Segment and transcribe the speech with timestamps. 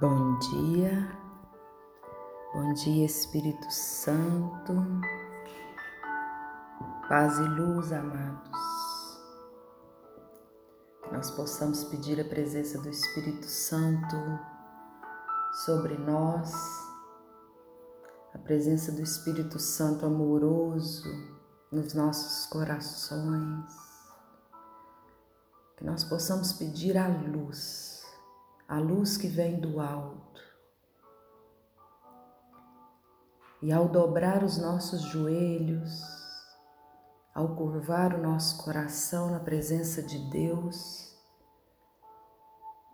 [0.00, 1.10] Bom dia,
[2.54, 4.72] bom dia Espírito Santo,
[7.08, 8.48] paz e luz, amados.
[11.02, 14.14] Que nós possamos pedir a presença do Espírito Santo
[15.64, 16.52] sobre nós,
[18.32, 21.10] a presença do Espírito Santo amoroso
[21.72, 23.68] nos nossos corações,
[25.76, 27.97] que nós possamos pedir a luz
[28.68, 30.42] a luz que vem do alto.
[33.62, 36.02] E ao dobrar os nossos joelhos,
[37.34, 41.16] ao curvar o nosso coração na presença de Deus,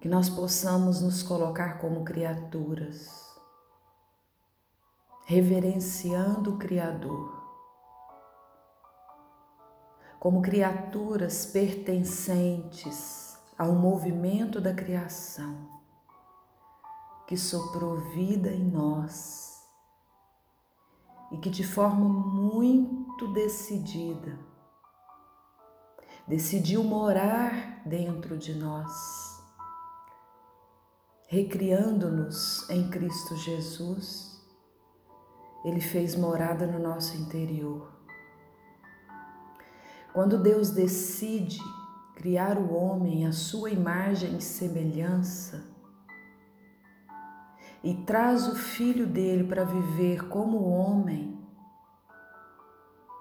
[0.00, 3.08] que nós possamos nos colocar como criaturas,
[5.26, 7.42] reverenciando o Criador,
[10.20, 13.23] como criaturas pertencentes
[13.58, 15.68] ao movimento da criação
[17.26, 19.62] que soprou vida em nós
[21.32, 24.38] e que de forma muito decidida
[26.26, 29.42] decidiu morar dentro de nós,
[31.26, 34.42] recriando-nos em Cristo Jesus.
[35.64, 37.92] Ele fez morada no nosso interior.
[40.12, 41.58] Quando Deus decide
[42.14, 45.64] criar o homem à sua imagem e semelhança,
[47.82, 51.38] e traz o filho dele para viver como homem,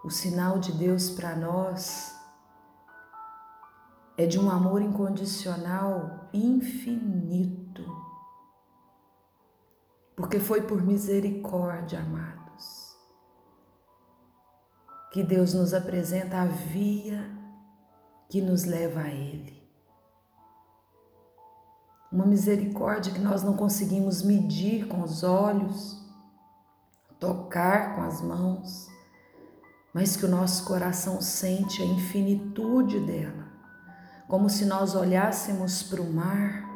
[0.06, 2.14] o sinal de Deus para nós
[4.18, 7.84] é de um amor incondicional infinito.
[10.16, 12.96] Porque foi por misericórdia, amados,
[15.12, 17.43] que Deus nos apresenta a via
[18.34, 19.62] que nos leva a Ele.
[22.12, 26.04] Uma misericórdia que nós não conseguimos medir com os olhos,
[27.20, 28.88] tocar com as mãos,
[29.94, 33.50] mas que o nosso coração sente a infinitude dela,
[34.28, 36.68] como se nós olhássemos para o mar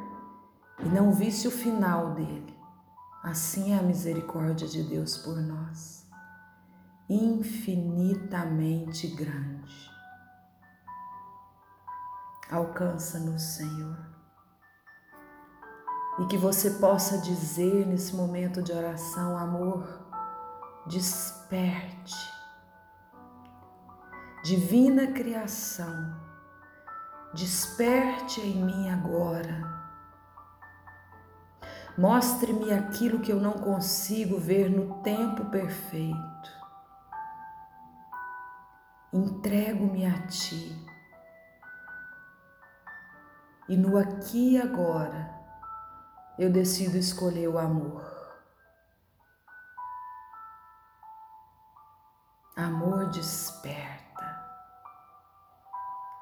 [0.85, 2.55] e não visse o final dele.
[3.23, 6.05] Assim é a misericórdia de Deus por nós,
[7.09, 9.56] infinitamente grande.
[12.49, 13.97] Alcança-nos, Senhor.
[16.19, 19.85] E que você possa dizer nesse momento de oração, amor,
[20.87, 22.15] desperte.
[24.43, 26.15] Divina criação,
[27.33, 29.75] desperte em mim agora.
[31.97, 36.57] Mostre-me aquilo que eu não consigo ver no tempo perfeito.
[39.11, 40.86] Entrego-me a Ti
[43.67, 45.35] e no aqui e agora
[46.37, 48.15] eu decido escolher o amor.
[52.55, 54.45] Amor desperta,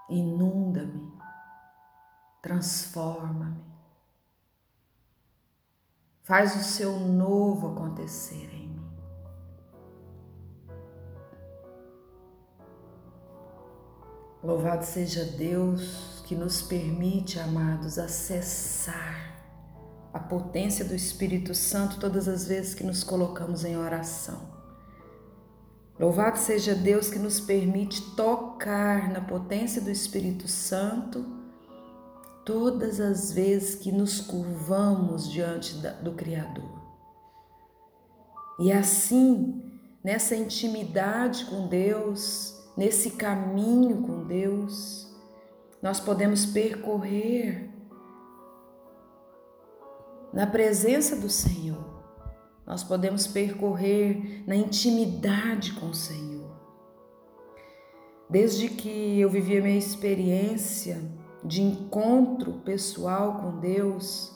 [0.09, 1.17] inunda-me,
[2.41, 3.63] transforma-me,
[6.23, 8.97] faz o seu novo acontecer em mim.
[14.43, 19.35] Louvado seja Deus que nos permite, amados, acessar
[20.11, 24.41] a potência do Espírito Santo todas as vezes que nos colocamos em oração.
[25.99, 31.23] Louvado seja Deus que nos permite tocar na potência do Espírito Santo
[32.43, 36.81] todas as vezes que nos curvamos diante do Criador.
[38.59, 45.04] E assim, nessa intimidade com Deus, nesse caminho com Deus,
[45.85, 47.69] nós podemos percorrer
[50.33, 52.03] na presença do Senhor.
[52.65, 56.59] Nós podemos percorrer na intimidade com o Senhor.
[58.27, 60.99] Desde que eu vivi a minha experiência
[61.43, 64.35] de encontro pessoal com Deus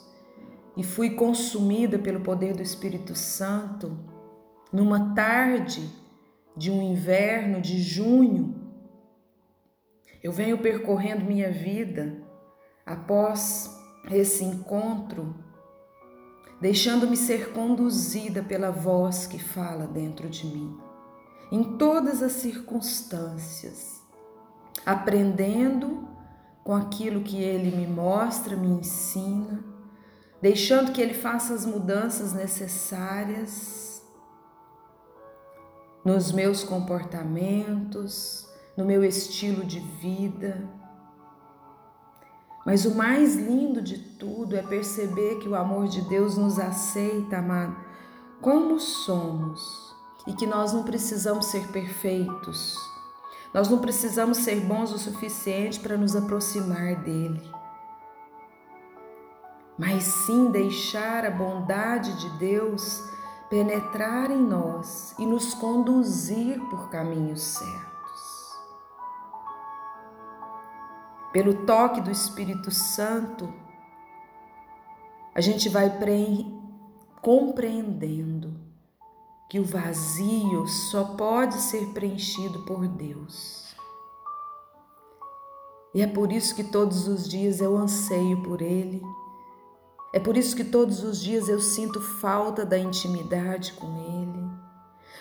[0.76, 3.98] e fui consumida pelo poder do Espírito Santo,
[4.72, 5.82] numa tarde
[6.56, 8.59] de um inverno de junho
[10.22, 12.22] eu venho percorrendo minha vida
[12.84, 13.78] após
[14.10, 15.34] esse encontro,
[16.60, 20.78] deixando-me ser conduzida pela voz que fala dentro de mim,
[21.50, 24.02] em todas as circunstâncias,
[24.84, 26.08] aprendendo
[26.62, 29.64] com aquilo que ele me mostra, me ensina,
[30.42, 34.02] deixando que ele faça as mudanças necessárias
[36.04, 38.49] nos meus comportamentos,
[38.80, 40.66] no meu estilo de vida.
[42.64, 47.38] Mas o mais lindo de tudo é perceber que o amor de Deus nos aceita,
[47.38, 47.76] amado,
[48.40, 49.94] como somos
[50.26, 52.74] e que nós não precisamos ser perfeitos.
[53.52, 57.42] Nós não precisamos ser bons o suficiente para nos aproximar dele.
[59.78, 63.02] Mas sim deixar a bondade de Deus
[63.50, 67.89] penetrar em nós e nos conduzir por caminhos certos.
[71.32, 73.52] Pelo toque do Espírito Santo,
[75.34, 75.90] a gente vai
[77.22, 78.54] compreendendo
[79.48, 83.74] que o vazio só pode ser preenchido por Deus.
[85.94, 89.02] E é por isso que todos os dias eu anseio por Ele
[90.12, 94.50] é por isso que todos os dias eu sinto falta da intimidade com Ele,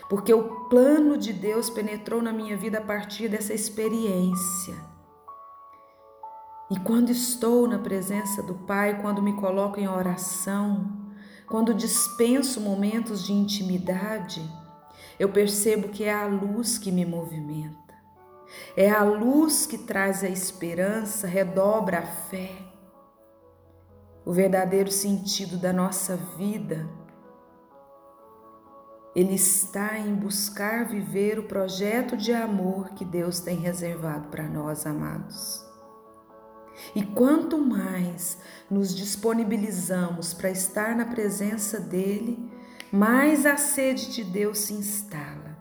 [0.10, 4.76] porque o plano de Deus penetrou na minha vida a partir dessa experiência.
[6.70, 10.88] E quando estou na presença do Pai, quando me coloco em oração,
[11.48, 14.42] quando dispenso momentos de intimidade,
[15.20, 17.78] eu percebo que é a luz que me movimenta.
[18.76, 22.70] É a luz que traz a esperança, redobra a fé
[24.26, 26.88] o verdadeiro sentido da nossa vida,
[29.16, 34.86] ele está em buscar viver o projeto de amor que Deus tem reservado para nós,
[34.86, 35.69] amados.
[36.96, 38.38] E quanto mais
[38.70, 42.38] nos disponibilizamos para estar na presença dele,
[42.92, 45.58] mais a sede de Deus se instala.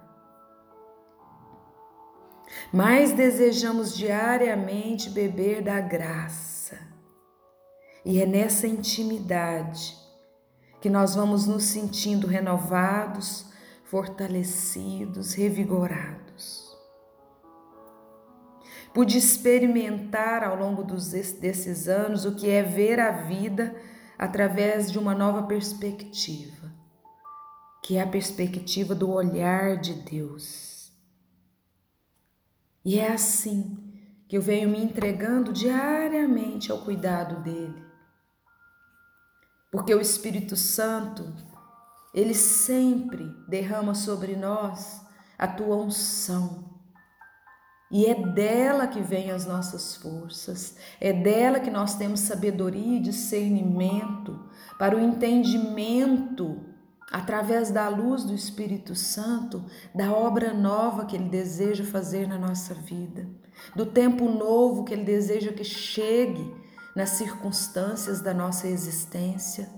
[2.72, 6.78] Mais desejamos diariamente beber da graça
[8.04, 9.96] e é nessa intimidade
[10.80, 13.46] que nós vamos nos sentindo renovados,
[13.84, 16.67] fortalecidos, revigorados.
[18.92, 23.74] Pude experimentar ao longo dos, desses anos o que é ver a vida
[24.18, 26.72] através de uma nova perspectiva,
[27.82, 30.92] que é a perspectiva do olhar de Deus.
[32.84, 33.76] E é assim
[34.26, 37.88] que eu venho me entregando diariamente ao cuidado dele
[39.70, 41.32] porque o Espírito Santo,
[42.14, 45.00] ele sempre derrama sobre nós
[45.38, 46.67] a tua unção.
[47.90, 53.00] E é dela que vêm as nossas forças, é dela que nós temos sabedoria e
[53.00, 54.38] discernimento
[54.78, 56.60] para o entendimento,
[57.10, 59.64] através da luz do Espírito Santo,
[59.94, 63.26] da obra nova que Ele deseja fazer na nossa vida,
[63.74, 66.54] do tempo novo que Ele deseja que chegue
[66.94, 69.70] nas circunstâncias da nossa existência.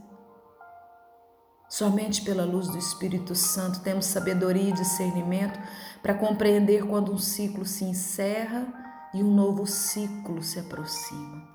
[1.70, 5.56] Somente pela luz do Espírito Santo temos sabedoria e discernimento
[6.02, 8.66] para compreender quando um ciclo se encerra
[9.14, 11.48] e um novo ciclo se aproxima.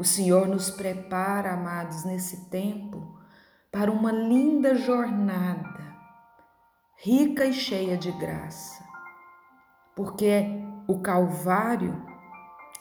[0.00, 3.14] O Senhor nos prepara, amados, nesse tempo
[3.70, 5.94] para uma linda jornada,
[6.96, 8.82] rica e cheia de graça,
[9.94, 10.46] porque
[10.88, 12.02] o Calvário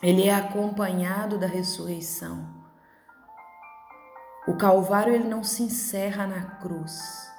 [0.02, 2.63] ele é acompanhado da ressurreição.
[4.48, 7.32] O Calvário ele não se encerra na cruz.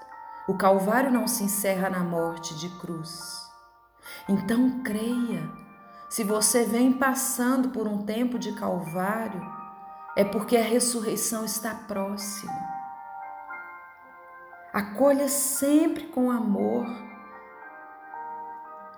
[0.49, 3.43] O Calvário não se encerra na morte de cruz.
[4.29, 5.51] Então creia.
[6.09, 9.43] Se você vem passando por um tempo de Calvário,
[10.17, 12.75] é porque a ressurreição está próxima.
[14.73, 16.87] Acolha sempre com amor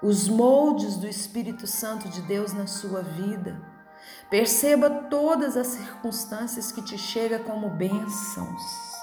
[0.02, 3.60] os moldes do Espírito Santo de Deus na sua vida.
[4.30, 8.96] Perceba todas as circunstâncias que te chegam como bênçãos.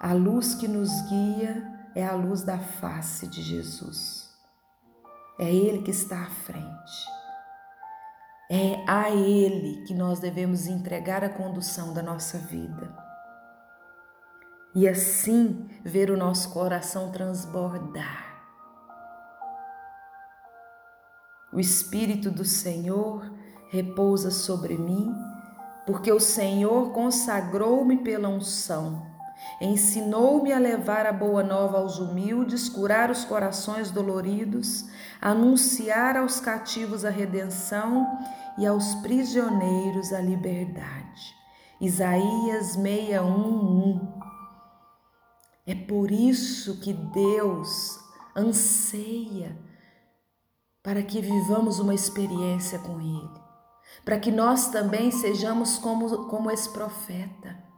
[0.00, 4.32] A luz que nos guia é a luz da face de Jesus.
[5.38, 7.06] É Ele que está à frente.
[8.50, 13.08] É a Ele que nós devemos entregar a condução da nossa vida
[14.74, 18.27] e assim ver o nosso coração transbordar.
[21.52, 23.30] O Espírito do Senhor
[23.70, 25.14] repousa sobre mim,
[25.86, 29.06] porque o Senhor consagrou-me pela unção,
[29.60, 34.84] ensinou-me a levar a boa nova aos humildes, curar os corações doloridos,
[35.20, 38.06] anunciar aos cativos a redenção
[38.58, 41.34] e aos prisioneiros a liberdade.
[41.80, 44.18] Isaías 61:1
[45.66, 48.00] é por isso que Deus
[48.34, 49.67] anseia
[50.82, 53.40] para que vivamos uma experiência com Ele,
[54.04, 57.68] para que nós também sejamos como, como esse profeta.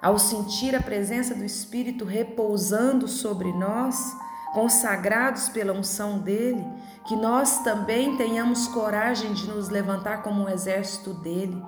[0.00, 4.14] Ao sentir a presença do Espírito repousando sobre nós,
[4.52, 6.64] consagrados pela unção dele,
[7.06, 11.60] que nós também tenhamos coragem de nos levantar como um exército dele,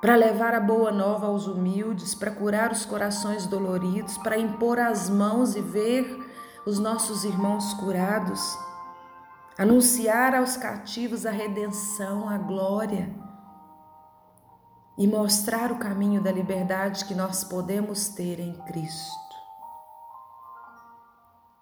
[0.00, 5.10] para levar a boa nova aos humildes, para curar os corações doloridos, para impor as
[5.10, 6.29] mãos e ver
[6.66, 8.58] os nossos irmãos curados,
[9.56, 13.14] anunciar aos cativos a redenção, a glória
[14.98, 19.30] e mostrar o caminho da liberdade que nós podemos ter em Cristo.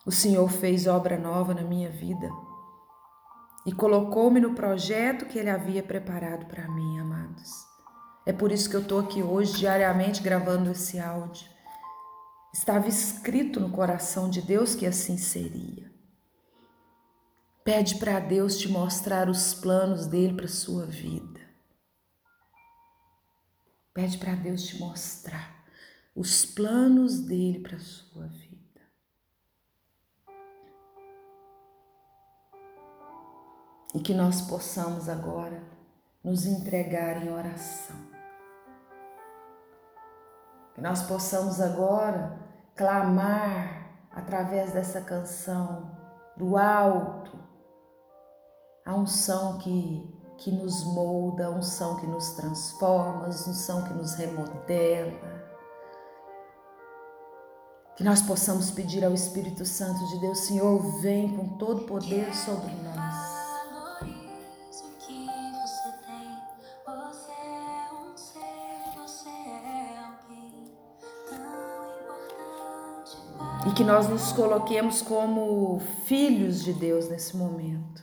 [0.05, 2.31] O Senhor fez obra nova na minha vida
[3.65, 7.51] e colocou-me no projeto que Ele havia preparado para mim, amados.
[8.25, 11.58] É por isso que eu estou aqui hoje, diariamente, gravando esse áudio.
[12.53, 15.93] Estava escrito no coração de Deus que assim seria.
[17.65, 21.41] Pede para Deus te mostrar os planos dele para sua vida.
[23.93, 25.65] Pede para Deus te mostrar
[26.15, 28.49] os planos dele para sua vida.
[33.95, 35.63] e que nós possamos agora
[36.23, 38.08] nos entregar em oração.
[40.79, 42.39] Que nós possamos agora
[42.77, 45.91] clamar através dessa canção
[46.37, 47.37] do alto
[48.87, 54.15] a unção que, que nos molda, a unção que nos transforma, a unção que nos
[54.15, 55.19] remodela.
[57.97, 62.71] Que nós possamos pedir ao Espírito Santo de Deus, Senhor, vem com todo poder sobre
[62.85, 63.28] nós.
[73.79, 78.03] Que nós nos coloquemos como filhos de Deus nesse momento,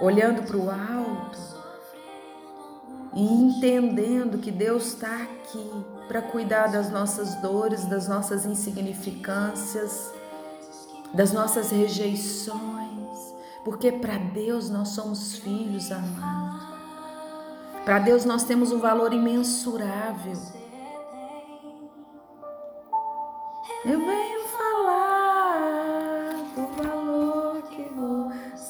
[0.00, 1.38] olhando para o alto
[3.14, 5.70] e entendendo que Deus está aqui
[6.08, 10.14] para cuidar das nossas dores, das nossas insignificâncias,
[11.12, 13.34] das nossas rejeições,
[13.66, 16.74] porque para Deus nós somos filhos amados.
[17.84, 20.40] Para Deus nós temos um valor imensurável.
[23.84, 24.35] Eu venho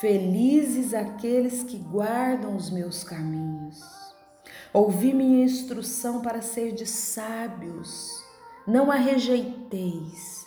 [0.00, 3.78] Felizes aqueles que guardam os meus caminhos.
[4.72, 8.08] Ouvi minha instrução para ser de sábios.
[8.66, 10.46] Não a rejeiteis.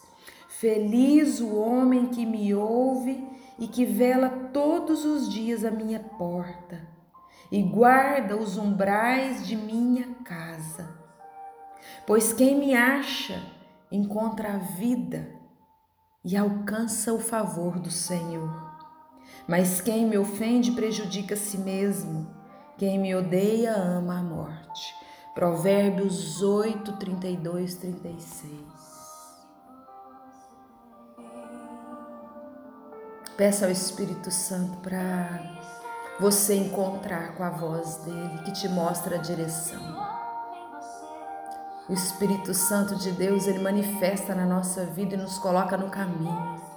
[0.49, 3.23] Feliz o homem que me ouve
[3.59, 6.81] e que vela todos os dias a minha porta
[7.51, 10.97] e guarda os umbrais de minha casa.
[12.07, 13.39] Pois quem me acha
[13.91, 15.29] encontra a vida
[16.25, 18.72] e alcança o favor do Senhor.
[19.47, 22.27] Mas quem me ofende prejudica a si mesmo.
[22.77, 24.95] Quem me odeia ama a morte.
[25.33, 28.51] Provérbios 8, 32, 36.
[33.35, 35.39] Peça ao Espírito Santo para
[36.19, 39.81] você encontrar com a voz dele que te mostra a direção.
[41.89, 46.72] O Espírito Santo de Deus, ele manifesta na nossa vida e nos coloca no caminho.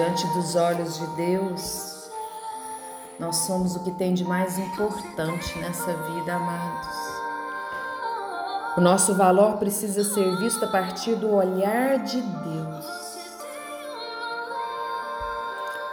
[0.00, 2.10] Diante dos olhos de Deus,
[3.18, 6.88] nós somos o que tem de mais importante nessa vida, amados.
[8.78, 12.86] O nosso valor precisa ser visto a partir do olhar de Deus.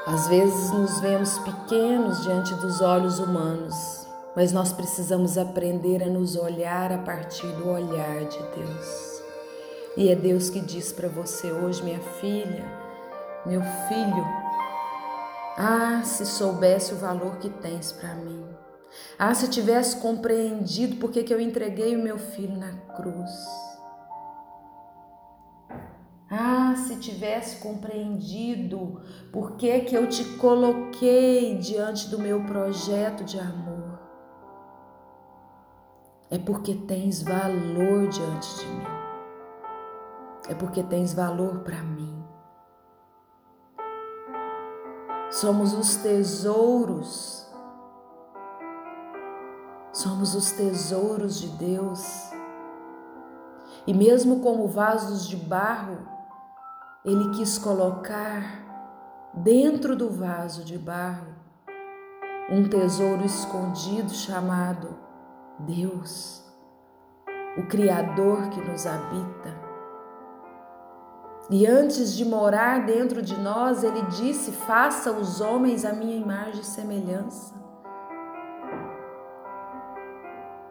[0.06, 6.38] Às vezes nos vemos pequenos diante dos olhos humanos, mas nós precisamos aprender a nos
[6.38, 9.22] olhar a partir do olhar de Deus.
[9.98, 12.87] E é Deus que diz para você hoje, minha filha,
[13.48, 14.26] meu filho,
[15.58, 18.46] ah, se soubesse o valor que tens para mim.
[19.18, 23.32] Ah, se tivesse compreendido por que eu entreguei o meu filho na cruz.
[26.30, 29.02] Ah, se tivesse compreendido
[29.32, 33.98] por que que eu te coloquei diante do meu projeto de amor.
[36.30, 38.84] É porque tens valor diante de mim.
[40.50, 42.27] É porque tens valor para mim.
[45.30, 47.46] Somos os tesouros.
[49.92, 52.32] Somos os tesouros de Deus.
[53.86, 55.98] E mesmo como vasos de barro,
[57.04, 58.66] ele quis colocar
[59.34, 61.36] dentro do vaso de barro
[62.50, 64.98] um tesouro escondido chamado
[65.60, 66.46] Deus,
[67.58, 69.67] o Criador que nos habita.
[71.50, 76.60] E antes de morar dentro de nós, ele disse: Faça os homens a minha imagem
[76.60, 77.56] e semelhança.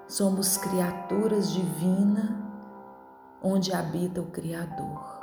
[0.06, 2.30] Somos criaturas divinas
[3.42, 5.21] onde habita o Criador.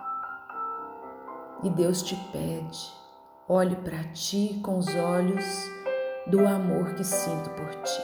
[1.62, 2.94] E Deus te pede,
[3.48, 5.46] olhe para ti com os olhos
[6.28, 8.02] do amor que sinto por ti.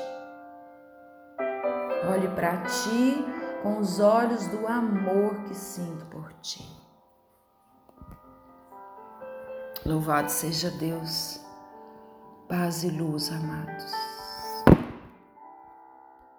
[2.12, 3.26] Olhe para ti
[3.64, 6.79] com os olhos do amor que sinto por ti.
[9.90, 11.42] Louvado seja Deus,
[12.48, 13.92] paz e luz, amados.